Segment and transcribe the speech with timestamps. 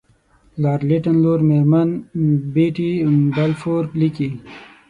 [0.61, 1.79] لارډ لیټن لور میرمن
[2.53, 2.91] بیټي
[3.35, 4.29] بالفور لیکي.